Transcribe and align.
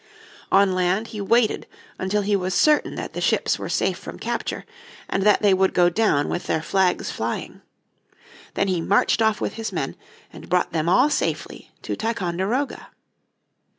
On 0.51 0.73
land 0.73 1.09
he 1.09 1.21
waited 1.21 1.67
until 1.99 2.23
he 2.23 2.35
was 2.35 2.55
certain 2.55 2.95
that 2.95 3.13
the 3.13 3.21
ships 3.21 3.59
were 3.59 3.69
safe 3.69 3.99
from 3.99 4.17
capture, 4.17 4.65
and 5.07 5.21
that 5.21 5.43
they 5.43 5.53
would 5.53 5.75
go 5.75 5.89
down 5.91 6.27
with 6.27 6.47
their 6.47 6.63
flags 6.63 7.11
flying. 7.11 7.61
Then 8.55 8.67
he 8.67 8.81
marched 8.81 9.21
off 9.21 9.39
with 9.39 9.53
his 9.53 9.71
men, 9.71 9.95
and 10.33 10.49
brought 10.49 10.71
them 10.71 10.89
all 10.89 11.11
safely 11.11 11.69
to 11.83 11.95
Ticonderoga. 11.95 12.87